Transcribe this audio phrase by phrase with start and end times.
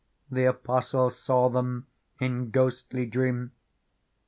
[0.31, 1.85] The Apostle them saw
[2.25, 3.51] in ghostly dream.